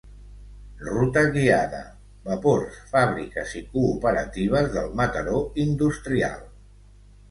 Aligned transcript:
Ruta 0.87 1.23
guiada 1.35 1.83
"Vapors, 2.31 2.81
fàbriques 2.95 3.55
i 3.63 3.65
cooperatives 3.77 4.75
del 4.81 4.93
Mataró 5.01 5.49
industrial" 5.71 6.47